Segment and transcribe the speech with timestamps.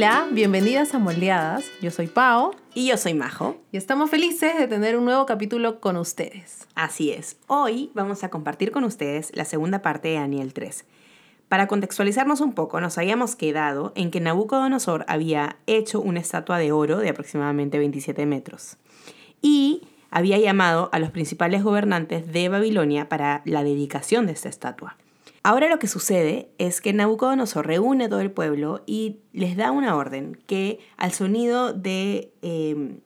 [0.00, 1.70] Hola, bienvenidas a Moldeadas.
[1.82, 2.52] Yo soy Pao.
[2.72, 3.58] Y yo soy Majo.
[3.70, 6.66] Y estamos felices de tener un nuevo capítulo con ustedes.
[6.74, 7.36] Así es.
[7.48, 10.86] Hoy vamos a compartir con ustedes la segunda parte de Daniel 3.
[11.50, 16.72] Para contextualizarnos un poco, nos habíamos quedado en que Nabucodonosor había hecho una estatua de
[16.72, 18.78] oro de aproximadamente 27 metros.
[19.42, 24.96] Y había llamado a los principales gobernantes de Babilonia para la dedicación de esta estatua.
[25.42, 29.96] Ahora lo que sucede es que Nabucodonosor reúne todo el pueblo y les da una
[29.96, 33.00] orden que al sonido de em,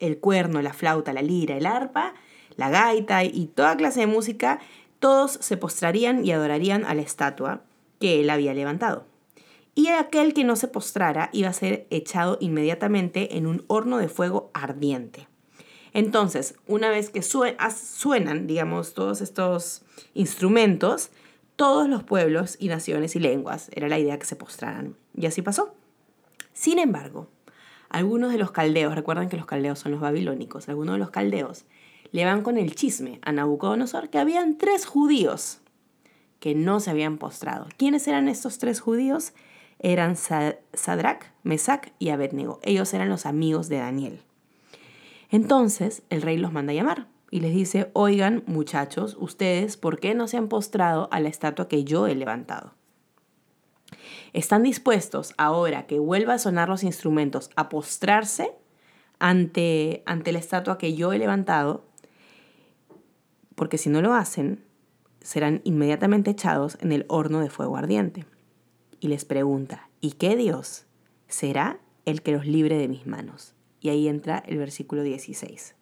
[0.00, 2.14] el cuerno, la flauta, la lira, el arpa,
[2.56, 4.58] la gaita y toda clase de música,
[4.98, 7.62] todos se postrarían y adorarían a la estatua
[8.00, 9.06] que él había levantado.
[9.76, 14.08] Y aquel que no se postrara iba a ser echado inmediatamente en un horno de
[14.08, 15.28] fuego ardiente.
[15.92, 19.82] Entonces, una vez que suenan, digamos, todos estos
[20.14, 21.10] instrumentos,
[21.60, 23.68] todos los pueblos y naciones y lenguas.
[23.74, 24.96] Era la idea que se postraran.
[25.14, 25.74] Y así pasó.
[26.54, 27.28] Sin embargo,
[27.90, 31.66] algunos de los caldeos, recuerdan que los caldeos son los babilónicos, algunos de los caldeos
[32.12, 35.60] le van con el chisme a Nabucodonosor que habían tres judíos
[36.38, 37.66] que no se habían postrado.
[37.76, 39.34] ¿Quiénes eran estos tres judíos?
[39.80, 42.58] Eran Sadrach, Mesac y Abednego.
[42.62, 44.22] Ellos eran los amigos de Daniel.
[45.30, 50.14] Entonces el rey los manda a llamar y les dice, oigan muchachos, ustedes, ¿por qué
[50.14, 52.74] no se han postrado a la estatua que yo he levantado?
[54.32, 58.52] ¿Están dispuestos ahora que vuelva a sonar los instrumentos a postrarse
[59.18, 61.84] ante, ante la estatua que yo he levantado?
[63.54, 64.64] Porque si no lo hacen,
[65.20, 68.26] serán inmediatamente echados en el horno de fuego ardiente.
[69.00, 70.86] Y les pregunta, ¿y qué Dios
[71.28, 73.54] será el que los libre de mis manos?
[73.80, 75.74] Y ahí entra el versículo 16.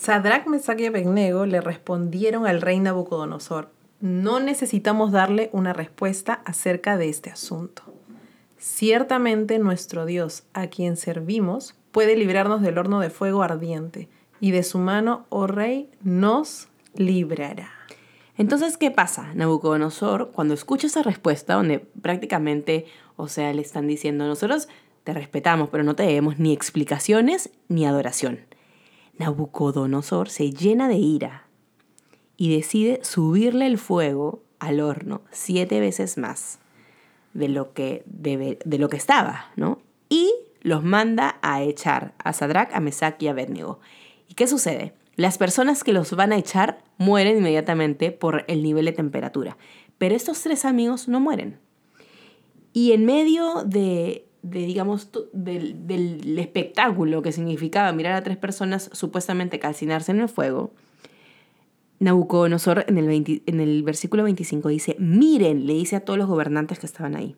[0.00, 3.68] Sadrach, Mesach y Abednego le respondieron al rey Nabucodonosor,
[4.00, 7.82] no necesitamos darle una respuesta acerca de este asunto.
[8.56, 14.08] Ciertamente nuestro Dios, a quien servimos, puede librarnos del horno de fuego ardiente,
[14.40, 17.68] y de su mano, oh rey, nos librará.
[18.38, 19.34] Entonces, ¿qué pasa?
[19.34, 24.66] Nabucodonosor, cuando escucha esa respuesta, donde prácticamente, o sea, le están diciendo, nosotros
[25.04, 28.49] te respetamos, pero no te debemos ni explicaciones ni adoración.
[29.20, 31.46] Nabucodonosor se llena de ira
[32.38, 36.58] y decide subirle el fuego al horno siete veces más
[37.34, 39.78] de lo que, de lo que estaba, ¿no?
[40.08, 40.32] Y
[40.62, 43.80] los manda a echar a Sadrach, a Mesach y a Abednego.
[44.26, 44.94] ¿Y qué sucede?
[45.16, 49.58] Las personas que los van a echar mueren inmediatamente por el nivel de temperatura,
[49.98, 51.60] pero estos tres amigos no mueren.
[52.72, 58.90] Y en medio de de digamos, del, del, espectáculo que significaba mirar a tres personas
[58.92, 60.72] supuestamente calcinarse en el fuego,
[61.98, 66.78] Nabucodonosor en el, en el versículo 25 dice, miren, le dice a todos los gobernantes
[66.78, 67.36] que estaban ahí,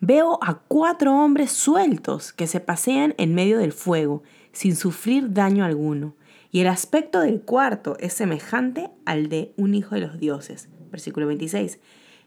[0.00, 4.22] veo a cuatro hombres sueltos que se pasean en medio del fuego
[4.52, 6.14] sin sufrir daño alguno,
[6.50, 10.68] y el aspecto del cuarto es semejante al de un hijo de los dioses.
[10.90, 11.78] Versículo 26.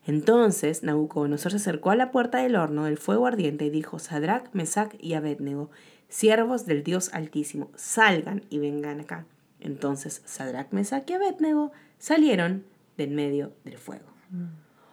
[0.05, 4.49] Entonces Nabucodonosor se acercó a la puerta del horno del fuego ardiente y dijo, Sadrach,
[4.53, 5.69] Mesach y Abednego,
[6.09, 9.25] siervos del Dios Altísimo, salgan y vengan acá.
[9.59, 12.65] Entonces Sadrach, Mesach y Abednego salieron
[12.97, 14.11] de en medio del fuego.
[14.31, 14.45] Mm.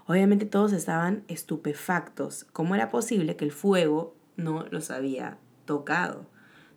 [0.06, 2.44] Obviamente todos estaban estupefactos.
[2.52, 6.26] ¿Cómo era posible que el fuego no los había tocado?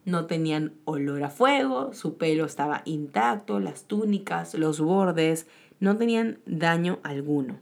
[0.04, 5.48] No tenían olor a fuego, su pelo estaba intacto, las túnicas, los bordes,
[5.80, 7.60] no tenían daño alguno.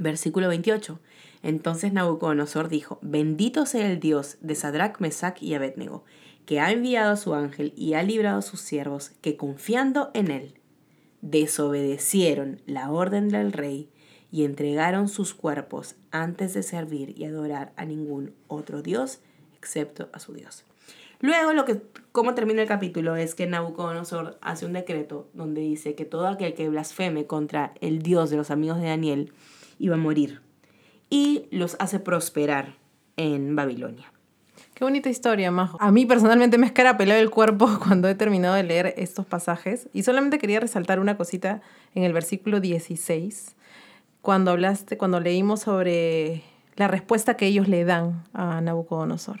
[0.00, 0.98] Versículo 28.
[1.42, 6.04] Entonces Nabucodonosor dijo, bendito sea el Dios de Sadrach, Mesach y Abednego,
[6.46, 10.30] que ha enviado a su ángel y ha librado a sus siervos, que confiando en
[10.30, 10.54] él,
[11.20, 13.90] desobedecieron la orden del rey
[14.32, 19.20] y entregaron sus cuerpos antes de servir y adorar a ningún otro Dios
[19.58, 20.64] excepto a su Dios.
[21.20, 21.82] Luego, lo que,
[22.12, 26.54] cómo termina el capítulo es que Nabucodonosor hace un decreto donde dice que todo aquel
[26.54, 29.32] que blasfeme contra el Dios de los amigos de Daniel,
[29.80, 30.40] iba a morir.
[31.08, 32.76] Y los hace prosperar
[33.16, 34.12] en Babilonia.
[34.74, 35.76] Qué bonita historia, Majo.
[35.80, 39.88] A mí personalmente me escarapeló el cuerpo cuando he terminado de leer estos pasajes.
[39.92, 41.60] Y solamente quería resaltar una cosita
[41.94, 43.56] en el versículo 16,
[44.22, 46.44] cuando hablaste, cuando leímos sobre
[46.76, 49.40] la respuesta que ellos le dan a Nabucodonosor.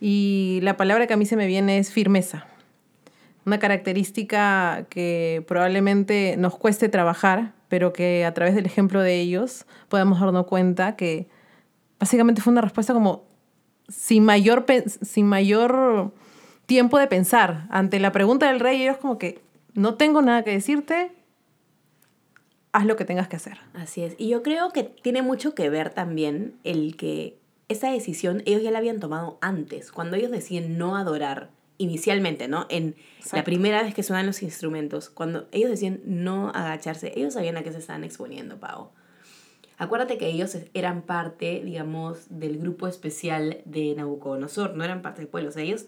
[0.00, 2.46] Y la palabra que a mí se me viene es firmeza.
[3.44, 9.66] Una característica que probablemente nos cueste trabajar, pero que a través del ejemplo de ellos
[9.88, 11.28] podemos darnos cuenta que
[11.98, 13.24] básicamente fue una respuesta como
[13.88, 14.66] sin mayor,
[15.02, 16.12] sin mayor
[16.66, 17.66] tiempo de pensar.
[17.70, 19.40] Ante la pregunta del rey, ellos como que
[19.74, 21.12] no tengo nada que decirte,
[22.72, 23.58] haz lo que tengas que hacer.
[23.74, 24.14] Así es.
[24.18, 28.70] Y yo creo que tiene mucho que ver también el que esa decisión ellos ya
[28.70, 32.66] la habían tomado antes, cuando ellos deciden no adorar inicialmente, ¿no?
[32.68, 32.96] En
[33.32, 37.62] la primera vez que suenan los instrumentos, cuando ellos deciden no agacharse, ellos sabían a
[37.62, 38.90] qué se estaban exponiendo, Pau.
[39.78, 45.28] Acuérdate que ellos eran parte, digamos, del grupo especial de Nabucodonosor, no eran parte del
[45.28, 45.86] pueblo, o sea, ellos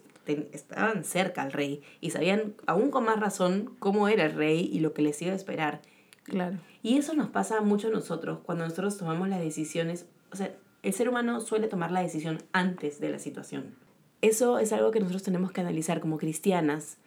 [0.53, 4.81] estaban cerca al rey y sabían aún con más razón cómo era el rey y
[4.81, 5.81] lo que les iba a esperar.
[6.25, 6.59] Claro.
[6.83, 10.93] Y eso nos pasa mucho a nosotros cuando nosotros tomamos las decisiones, o sea, el
[10.93, 13.75] ser humano suele tomar la decisión antes de la situación.
[14.21, 16.99] Eso es algo que nosotros tenemos que analizar como cristianas.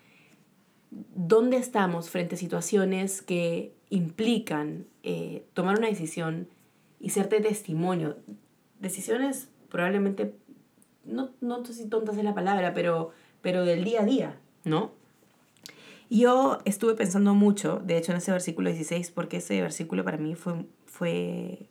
[0.89, 6.47] ¿Dónde estamos frente a situaciones que implican eh, tomar una decisión
[6.99, 8.17] y serte testimonio?
[8.79, 10.35] Decisiones probablemente,
[11.05, 13.11] no, no sé si tontas es la palabra, pero,
[13.41, 14.91] pero del día a día, ¿no?
[16.09, 20.35] Yo estuve pensando mucho, de hecho, en ese versículo 16, porque ese versículo para mí
[20.35, 21.69] fue, fue,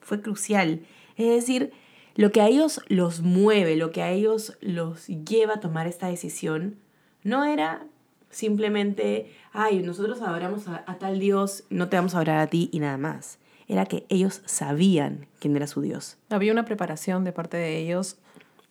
[0.00, 0.82] fue crucial.
[1.16, 1.72] Es decir,
[2.14, 6.08] lo que a ellos los mueve, lo que a ellos los lleva a tomar esta
[6.08, 6.76] decisión,
[7.22, 7.86] no era
[8.30, 12.80] simplemente, ay, nosotros adoramos a, tal Dios, no te vamos a adorar a ti y
[12.80, 13.38] nada más.
[13.66, 16.18] Era que ellos sabían quién era su Dios.
[16.28, 18.18] Había una preparación de parte de ellos.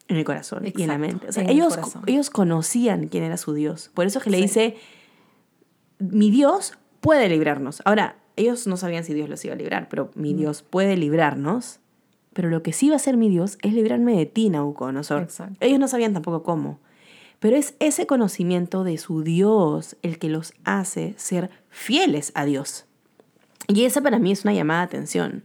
[0.08, 1.30] En el corazón y en la mente.
[1.30, 3.90] O sea, ellos, ellos conocían quién era su Dios.
[3.94, 4.76] Por eso es que le dice,
[5.98, 7.82] mi Dios puede librarnos.
[7.86, 10.38] Ahora, ellos no sabían si Dios los iba a librar, pero mi mm.
[10.38, 11.80] Dios puede librarnos
[12.34, 15.24] pero lo que sí va a ser mi Dios es librarme de ti, Nabucodonosor.
[15.24, 15.58] Exacto.
[15.60, 16.80] Ellos no sabían tampoco cómo.
[17.40, 22.86] Pero es ese conocimiento de su Dios el que los hace ser fieles a Dios.
[23.68, 25.44] Y esa para mí es una llamada de atención.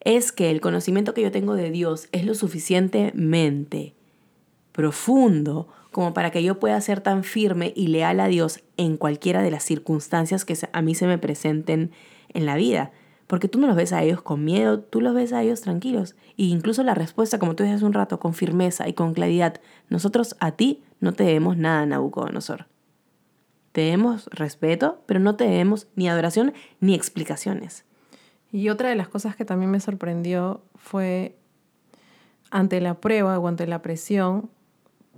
[0.00, 3.94] Es que el conocimiento que yo tengo de Dios es lo suficientemente
[4.72, 9.42] profundo como para que yo pueda ser tan firme y leal a Dios en cualquiera
[9.42, 11.90] de las circunstancias que a mí se me presenten
[12.32, 12.92] en la vida.
[13.28, 16.16] Porque tú no los ves a ellos con miedo, tú los ves a ellos tranquilos.
[16.38, 19.60] E incluso la respuesta, como tú dices un rato, con firmeza y con claridad.
[19.90, 22.66] Nosotros a ti no te debemos nada, Nabucodonosor.
[23.72, 27.84] Te debemos respeto, pero no te debemos ni adoración ni explicaciones.
[28.50, 31.36] Y otra de las cosas que también me sorprendió fue
[32.50, 34.50] ante la prueba o ante la presión,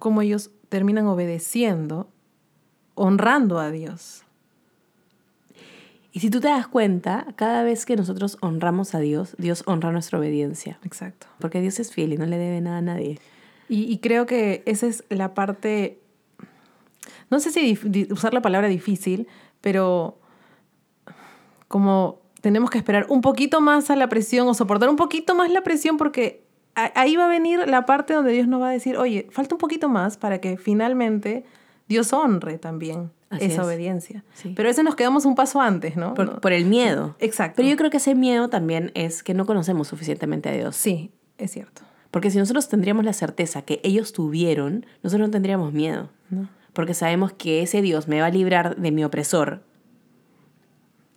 [0.01, 2.09] cómo ellos terminan obedeciendo,
[2.97, 4.25] honrando a Dios.
[6.13, 9.93] Y si tú te das cuenta, cada vez que nosotros honramos a Dios, Dios honra
[9.93, 10.79] nuestra obediencia.
[10.85, 11.29] Exacto.
[11.39, 13.19] Porque Dios es fiel y no le debe nada a nadie.
[13.69, 16.01] Y, creo que esa es la parte,
[17.31, 17.79] no sé si
[18.11, 19.29] usar la palabra difícil,
[19.61, 20.19] pero
[21.69, 25.53] como tenemos que esperar un poquito más a la presión o soportar un poquito más
[25.53, 26.43] la presión porque
[26.75, 29.61] ahí va a venir la parte donde Dios nos va a decir, oye, falta un
[29.61, 31.45] poquito más para que finalmente
[31.87, 34.25] Dios honre también esa obediencia.
[34.43, 36.15] Pero a veces nos quedamos un paso antes, ¿no?
[36.15, 37.17] Por, el miedo.
[37.21, 37.57] Exacto.
[37.57, 40.77] Pero yo creo que ese miedo también es que no conocemos suficientemente a Dios.
[40.77, 41.83] Sí, es cierto.
[42.11, 46.11] Porque si nosotros tendríamos la certeza que ellos tuvieron, nosotros no tendríamos miedo.
[46.29, 46.49] ¿no?
[46.73, 49.63] Porque sabemos que ese Dios me va a librar de mi opresor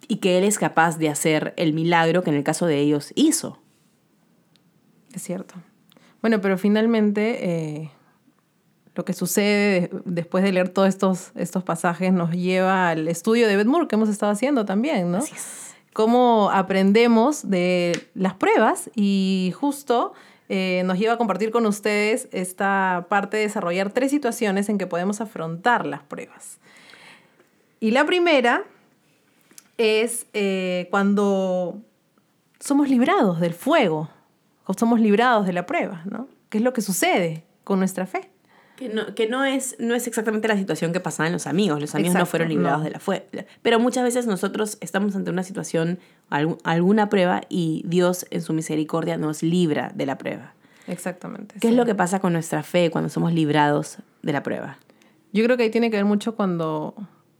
[0.07, 3.12] y que Él es capaz de hacer el milagro que en el caso de ellos
[3.15, 3.60] hizo.
[5.13, 5.56] Es cierto.
[6.21, 7.92] Bueno, pero finalmente eh,
[8.95, 13.57] lo que sucede después de leer todos estos, estos pasajes nos lleva al estudio de
[13.57, 15.19] Beth que hemos estado haciendo también, ¿no?
[15.93, 20.13] Cómo aprendemos de las pruebas y justo
[20.50, 24.88] eh, nos lleva a compartir con ustedes esta parte de desarrollar tres situaciones en que
[24.88, 26.59] podemos afrontar las pruebas.
[27.79, 28.63] Y la primera
[29.77, 31.81] es eh, cuando
[32.59, 34.09] somos librados del fuego,
[34.65, 36.27] o somos librados de la prueba, ¿no?
[36.50, 38.32] ¿Qué es lo que sucede con nuestra fe?
[38.75, 41.80] Que no, que no, es, no es exactamente la situación que pasaba en los amigos.
[41.80, 43.27] Los amigos no fueron librados de la fue.
[43.62, 46.00] Pero muchas veces nosotros estamos ante una situación,
[46.30, 50.53] alguna prueba, y Dios en su misericordia nos libra de la prueba.
[50.88, 51.56] Exactamente.
[51.62, 54.80] ¿Qué es lo que pasa con nuestra fe cuando somos librados de la prueba?
[55.32, 56.96] Yo creo que ahí tiene que ver mucho cuando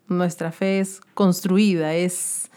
[0.08, 2.50] nuestra fe es construida, es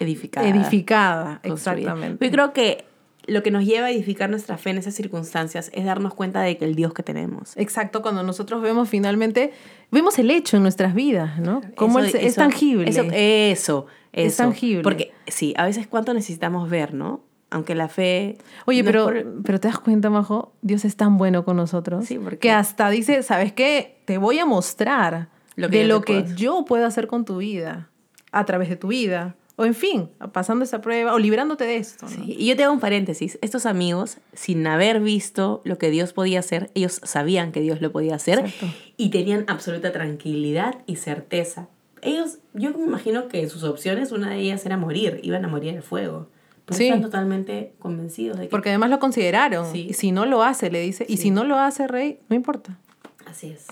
[0.00, 0.48] edificada.
[0.48, 2.24] Edificada, exactamente.
[2.24, 2.84] Yo creo que
[3.28, 6.56] lo que nos lleva a edificar nuestra fe en esas circunstancias es darnos cuenta de
[6.56, 7.56] que el Dios que tenemos.
[7.56, 9.52] Exacto, cuando nosotros vemos finalmente,
[9.90, 11.60] vemos el hecho en nuestras vidas, ¿no?
[11.76, 12.88] Como es tangible.
[12.88, 14.82] Eso, eso, Es tangible.
[14.82, 17.20] Porque sí, a veces cuánto necesitamos ver, ¿no?
[17.50, 18.38] Aunque la fe...
[18.66, 19.10] Oye, pero,
[19.42, 22.38] pero te das cuenta, Majo, Dios es tan bueno con nosotros sí, porque...
[22.38, 24.00] que hasta dice, ¿sabes qué?
[24.04, 27.88] Te voy a mostrar lo que de lo que yo puedo hacer con tu vida,
[28.32, 32.06] a través de tu vida o en fin, pasando esa prueba o librándote de esto.
[32.24, 33.38] Y yo te hago un paréntesis.
[33.42, 37.92] Estos amigos, sin haber visto lo que Dios podía hacer, ellos sabían que Dios lo
[37.92, 38.50] podía hacer
[38.96, 41.68] y tenían absoluta tranquilidad y certeza
[42.00, 45.70] ellos, yo me imagino que sus opciones, una de ellas era morir, iban a morir
[45.70, 46.28] en el fuego.
[46.64, 46.84] Pero Sí.
[46.84, 48.50] están totalmente convencidos de que...
[48.50, 49.66] Porque además lo consideraron.
[49.72, 49.88] Sí.
[49.90, 52.78] Y si no lo hace, le dice, y si no lo hace, rey, no importa.
[53.26, 53.66] Así es.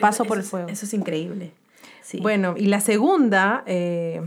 [0.00, 0.68] Paso Eso- por eso el es- fuego.
[0.70, 1.52] Eso es increíble.
[2.02, 2.18] Sí.
[2.20, 4.22] Bueno, y la segunda, eh,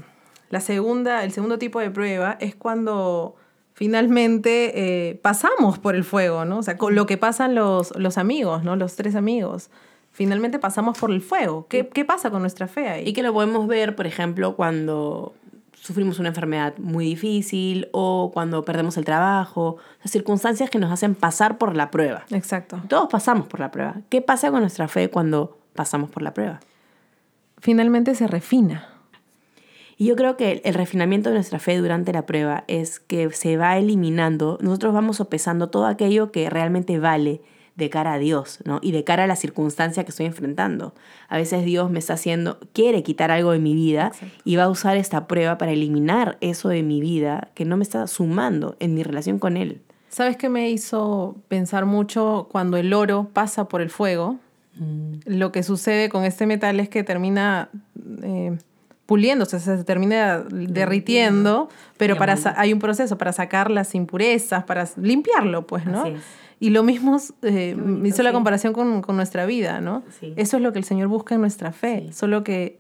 [0.50, 3.36] la segunda, el segundo tipo de prueba es cuando
[3.74, 6.60] finalmente eh, pasamos por el fuego, ¿no?
[6.60, 8.76] O sea, con lo que pasan los, los amigos, ¿no?
[8.76, 9.70] Los tres amigos.
[10.12, 11.68] Finalmente pasamos por el fuego.
[11.70, 13.08] ¿Qué, qué pasa con nuestra fe ahí?
[13.08, 15.36] Y que lo podemos ver, por ejemplo, cuando
[15.74, 21.14] sufrimos una enfermedad muy difícil o cuando perdemos el trabajo, las circunstancias que nos hacen
[21.16, 22.26] pasar por la prueba.
[22.32, 22.82] Exacto.
[22.88, 23.98] Todos pasamos por la prueba.
[24.10, 26.60] ¿Qué pasa con nuestra fe cuando pasamos por la prueba?
[27.60, 28.90] Finalmente se refina.
[29.98, 33.58] Y yo creo que el, refinamiento de nuestra fe durante la prueba es que se
[33.58, 37.42] va eliminando, nosotros vamos sopesando todo aquello que realmente vale
[37.76, 38.80] de cara a Dios, ¿no?
[38.82, 40.94] Y de cara a la circunstancia que estoy enfrentando.
[41.30, 44.42] A veces Dios me está haciendo, quiere quitar algo de mi vida Exacto.
[44.44, 47.84] y va a usar esta prueba para eliminar eso de mi vida que no me
[47.84, 49.82] está sumando en mi relación con Él.
[50.10, 54.38] ¿Sabes qué me hizo pensar mucho cuando el oro pasa por el fuego?
[55.26, 57.70] Lo que sucede con este metal es que termina
[58.22, 58.58] eh,
[59.08, 64.64] puliéndose, o sea, se termina derritiendo, pero para hay un proceso para sacar las impurezas,
[64.66, 66.02] para limpiarlo, pues, ¿no?
[66.04, 66.22] Así es.
[66.60, 68.34] Y lo mismo eh, bonito, hizo la sí.
[68.34, 70.04] comparación con, con nuestra vida, ¿no?
[70.20, 70.34] Sí.
[70.38, 72.14] Eso es lo que el Señor busca en nuestra fe, Sí.
[72.14, 72.80] solo que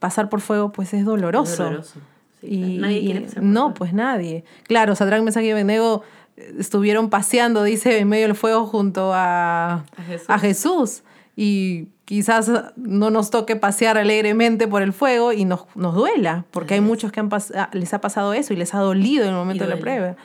[0.00, 1.64] pasar por fuego, pues, es doloroso.
[1.64, 2.00] Doloroso.
[2.40, 2.78] Sí, Y.
[2.78, 3.74] Nadie quiere pasar por no, fuego.
[3.74, 4.44] pues nadie.
[4.64, 6.02] Claro, Sadrach, Mesach y Abednego
[6.36, 10.26] eh, estuvieron paseando, dice, en medio del fuego junto a, A Jesús.
[10.28, 11.02] a Jesús.
[11.36, 16.74] Y quizás no nos toque pasear alegremente por el fuego y nos, nos duela, porque
[16.74, 19.36] hay muchos que han ah, les ha pasado eso y les ha dolido en el
[19.36, 20.16] momento de la prueba.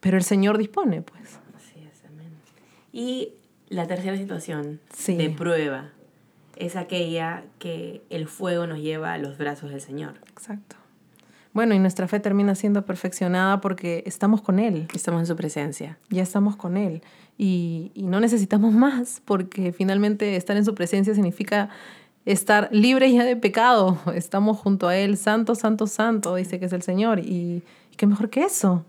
[0.00, 1.38] Pero el Señor dispone, pues.
[1.56, 2.32] Así es, amén.
[2.92, 3.32] Y
[3.68, 5.16] la tercera situación Sí.
[5.16, 5.90] de prueba
[6.56, 10.14] es aquella que el fuego nos lleva a los brazos del Señor.
[10.30, 10.76] Exacto.
[11.52, 14.88] Bueno, y nuestra fe termina siendo perfeccionada porque estamos con Él.
[14.92, 15.98] Estamos en su presencia.
[16.10, 17.02] ya estamos con Él.
[17.36, 21.70] Y, y no necesitamos más, porque finalmente estar en su presencia significa
[22.26, 23.98] estar libre ya de pecado.
[24.14, 27.20] Estamos junto a Él, santo, santo, santo, dice que es el Señor.
[27.20, 27.62] Y,
[27.96, 28.84] qué mejor que eso.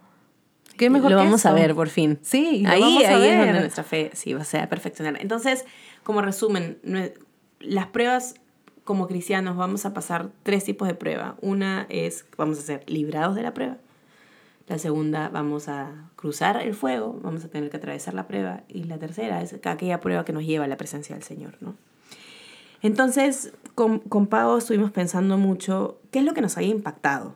[0.77, 2.19] Qué mejor lo que vamos a ver por fin.
[2.21, 5.21] Sí, lo ahí, vamos a ahí es donde nuestra fe sí va a ser perfeccionar.
[5.21, 5.63] Entonces,
[6.03, 6.77] como resumen,
[7.59, 8.35] las pruebas
[8.83, 11.37] como cristianos vamos a pasar tres tipos de prueba.
[11.41, 13.77] Una es vamos a ser librados de la prueba.
[14.67, 18.63] La segunda, vamos a cruzar el fuego, vamos a tener que atravesar la prueba.
[18.67, 21.75] Y la tercera es aquella prueba que nos lleva a la presencia del Señor, ¿no?
[22.81, 27.35] Entonces, con, con Pau estuvimos pensando mucho qué es lo que nos había impactado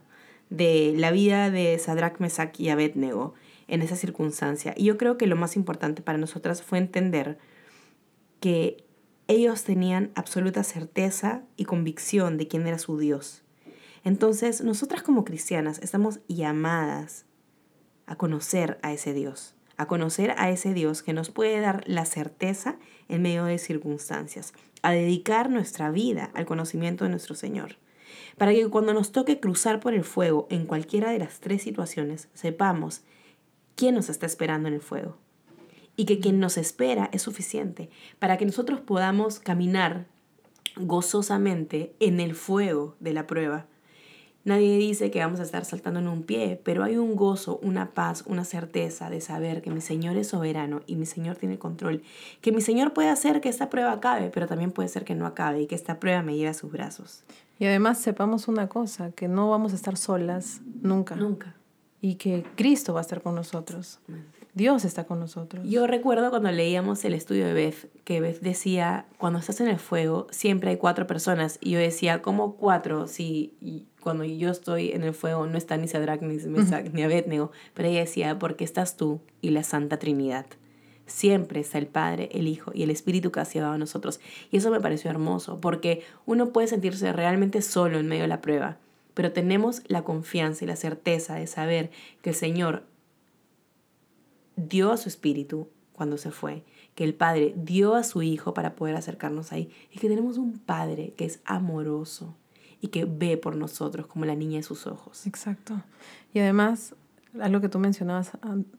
[0.50, 3.34] de la vida de Sadrach, Mesach y Abednego
[3.68, 4.74] en esa circunstancia.
[4.76, 7.38] Y yo creo que lo más importante para nosotras fue entender
[8.40, 8.84] que
[9.28, 13.44] ellos tenían absoluta certeza y convicción de quién era su Dios.
[14.04, 17.26] Entonces, nosotras como cristianas estamos llamadas
[18.06, 22.06] a conocer a ese Dios, a conocer a ese Dios que nos puede dar la
[22.06, 22.78] certeza
[23.08, 27.78] en medio de circunstancias, a dedicar nuestra vida al conocimiento de nuestro Señor,
[28.38, 32.30] para que cuando nos toque cruzar por el fuego en cualquiera de las tres situaciones,
[32.34, 33.04] sepamos
[33.76, 35.18] quién nos está esperando en el fuego
[35.96, 37.90] y que quien nos espera es suficiente
[38.20, 40.08] para que nosotros podamos caminar
[40.78, 43.68] gozosamente en el fuego de la prueba.
[44.46, 47.92] Nadie dice que vamos a estar saltando en un pie, pero hay un gozo, una
[47.92, 52.04] paz, una certeza de saber que mi Señor es soberano y mi Señor tiene control.
[52.42, 55.26] Que mi Señor puede hacer que esta prueba acabe, pero también puede ser que no
[55.26, 57.24] acabe y que esta prueba me lleve a sus brazos.
[57.60, 61.16] Y además sepamos una cosa, que no vamos a estar solas nunca.
[61.16, 61.56] Nunca.
[62.00, 64.00] Y que Cristo va a estar con nosotros.
[64.60, 65.66] Dios está con nosotros.
[65.66, 69.80] Yo recuerdo cuando leíamos el estudio de Beth, que Beth decía, cuando estás en el
[69.80, 71.60] fuego, siempre hay cuatro personas.
[71.62, 73.08] Y yo decía, ¿cómo cuatro?
[73.08, 73.54] Si
[74.02, 77.54] cuando yo estoy en el fuego no está ni Sadrach, ni Mesach, ni Abednego.
[77.74, 80.46] Pero ella decía, porque estás tú y la Santa Trinidad.
[81.06, 84.20] Siempre está el Padre, el Hijo y el Espíritu que ha llevado a nosotros.
[84.52, 88.42] Y eso me pareció hermoso, porque uno puede sentirse realmente solo en medio de la
[88.42, 88.78] prueba,
[89.14, 92.84] pero tenemos la confianza y la certeza de saber que el Señor
[94.68, 96.64] dio a su espíritu cuando se fue,
[96.96, 100.60] que el Padre dio a su Hijo para poder acercarnos ahí y que tenemos un
[100.60, 102.36] Padre que es amoroso
[102.82, 105.28] y que ve por nosotros como la niña de sus ojos.
[105.28, 105.82] Exacto.
[106.34, 106.96] Y además,
[107.40, 108.32] algo que tú mencionabas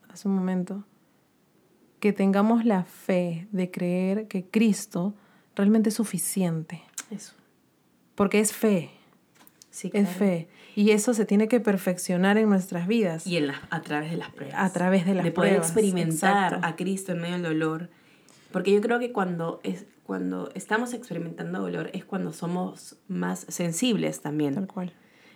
[0.08, 0.84] hace un momento,
[1.98, 5.14] que tengamos la fe de creer que Cristo
[5.54, 7.34] realmente es suficiente, Eso.
[8.14, 8.90] porque es fe,
[9.70, 10.18] Sí, es claro.
[10.18, 10.48] fe.
[10.76, 13.26] Y eso se tiene que perfeccionar en nuestras vidas.
[13.26, 14.56] Y en la- a través de las pruebas.
[14.58, 16.66] A través de las De poder pruebas, experimentar exacto.
[16.66, 17.90] a Cristo en medio del dolor
[18.52, 24.20] Porque yo creo que cuando, es, cuando estamos experimentando dolor es cuando somos más sensibles
[24.22, 24.54] también.
[24.54, 24.92] Tal cual.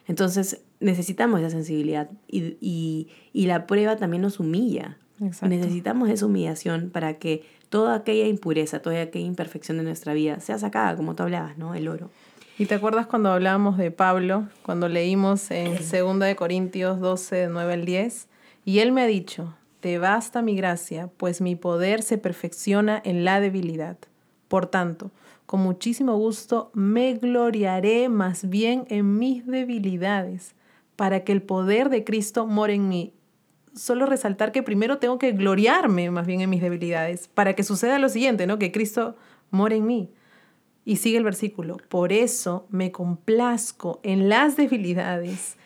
[0.06, 4.98] Entonces necesitamos esa sensibilidad y, y, y la prueba también nos humilla.
[5.20, 5.46] Exacto.
[5.54, 10.58] Necesitamos esa humillación para que toda aquella impureza, toda aquella imperfección de nuestra vida sea
[10.58, 11.74] sacada, como tú hablabas, ¿no?
[11.74, 12.10] El oro.
[12.56, 17.48] ¿Y te acuerdas cuando hablábamos de Pablo, cuando leímos en 2 de Corintios 12, de
[17.48, 18.28] 9 al 10?
[18.64, 23.24] Y él me ha dicho, te basta mi gracia, pues mi poder se perfecciona en
[23.24, 23.98] la debilidad.
[24.46, 25.10] Por tanto,
[25.46, 30.54] con muchísimo gusto me gloriaré más bien en mis debilidades,
[30.94, 33.12] para que el poder de Cristo more en mí.
[33.74, 37.98] Solo resaltar que primero tengo que gloriarme más bien en mis debilidades, para que suceda
[37.98, 38.60] lo siguiente, ¿no?
[38.60, 39.16] Que Cristo
[39.50, 40.08] more en mí.
[40.84, 45.56] Y sigue el versículo, por eso me complazco en las debilidades,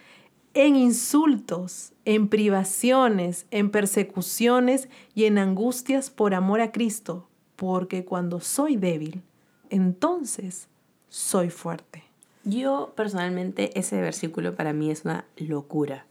[0.54, 8.40] en insultos, en privaciones, en persecuciones y en angustias por amor a Cristo, porque cuando
[8.40, 9.22] soy débil,
[9.70, 10.68] entonces
[11.08, 12.04] soy fuerte.
[12.44, 16.06] Yo personalmente ese versículo para mí es una locura.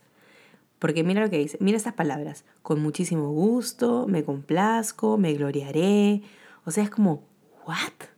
[0.79, 6.21] Porque mira lo que dice, mira estas palabras, con muchísimo gusto, me complazco, me gloriaré.
[6.65, 7.23] O sea, es como,
[7.65, 8.16] ¿what?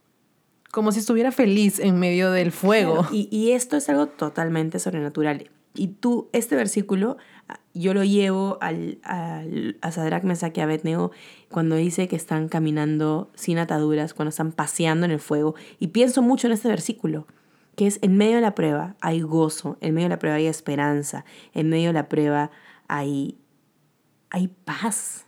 [0.71, 2.99] Como si estuviera feliz en medio del fuego.
[3.01, 5.49] Claro, y, y esto es algo totalmente sobrenatural.
[5.75, 7.17] Y tú, este versículo,
[7.73, 11.11] yo lo llevo al, al, a Sadrach, Mesach y Abednego
[11.49, 15.55] cuando dice que están caminando sin ataduras, cuando están paseando en el fuego.
[15.79, 17.27] Y pienso mucho en este versículo,
[17.75, 20.47] que es en medio de la prueba hay gozo, en medio de la prueba hay
[20.47, 21.23] esperanza,
[21.53, 22.51] en medio de la prueba
[22.87, 23.37] hay,
[24.29, 25.25] hay paz.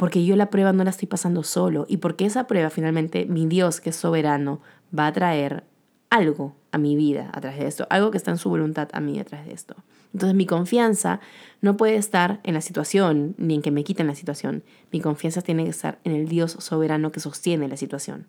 [0.00, 3.44] Porque yo la prueba no la estoy pasando solo y porque esa prueba finalmente mi
[3.44, 4.62] Dios que es soberano
[4.98, 5.64] va a traer
[6.08, 9.00] algo a mi vida a través de esto, algo que está en su voluntad a
[9.00, 9.76] mí a través de esto.
[10.14, 11.20] Entonces mi confianza
[11.60, 14.64] no puede estar en la situación ni en que me quiten la situación.
[14.90, 18.26] Mi confianza tiene que estar en el Dios soberano que sostiene la situación.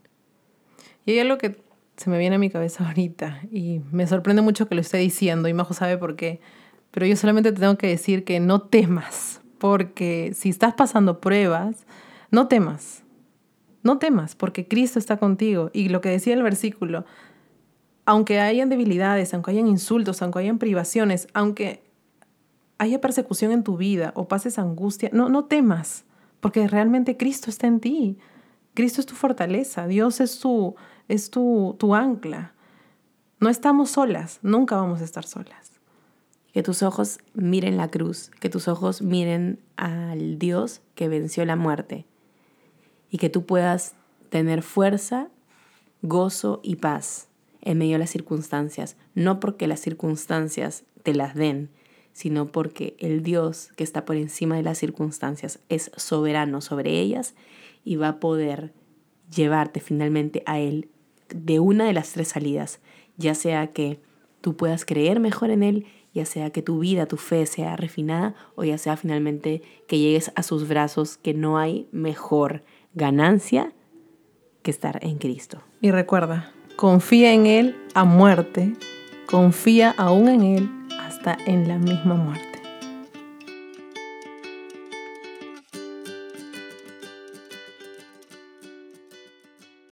[1.06, 1.64] Y hay algo que
[1.96, 5.48] se me viene a mi cabeza ahorita y me sorprende mucho que lo esté diciendo
[5.48, 6.42] y Majo sabe por qué,
[6.92, 11.86] pero yo solamente te tengo que decir que no temas, porque si estás pasando pruebas,
[12.32, 13.04] no temas,
[13.84, 15.70] no temas, porque Cristo está contigo.
[15.72, 17.06] Y lo que decía el versículo,
[18.06, 21.84] aunque hayan debilidades, aunque hayan insultos, aunque hayan privaciones, aunque
[22.80, 26.06] haya persecución en tu vida o pases angustia, no, no temas,
[26.40, 28.18] porque realmente Cristo está en ti.
[28.74, 30.74] Cristo es tu fortaleza, Dios es tu,
[31.08, 32.56] es tu, tu ancla.
[33.40, 35.71] No estamos solas, nunca vamos a estar solas.
[36.54, 41.56] Que tus ojos miren la cruz, que tus ojos miren al Dios que venció la
[41.56, 42.06] muerte
[43.10, 43.96] y que tú puedas
[44.30, 45.30] tener fuerza,
[46.02, 47.28] gozo y paz
[47.62, 51.70] en medio de las circunstancias, no porque las circunstancias te las den,
[52.14, 57.36] sino porque el Dios que está por encima de las circunstancias es soberano sobre ellas
[57.84, 58.74] y va a poder
[59.34, 60.90] llevarte finalmente a Él
[61.30, 62.80] de una de las tres salidas,
[63.18, 64.00] ya sea que
[64.42, 68.36] tú puedas creer mejor en Él, ya sea que tu vida, tu fe sea refinada,
[68.56, 73.74] o ya sea finalmente que llegues a sus brazos, que no hay mejor ganancia
[74.62, 75.62] que estar en Cristo.
[75.82, 78.74] Y recuerda, confía en Él a muerte,
[79.26, 80.70] confía aún en Él
[81.00, 82.51] hasta en la misma muerte.